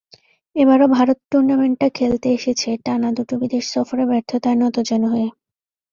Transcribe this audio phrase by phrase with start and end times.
[0.55, 5.29] এবারও ভারত টুর্নামেন্টটা খেলতে এসেছে টানা দুটো বিদেশ সফরে ব্যর্থতায় নতজানু হয়ে।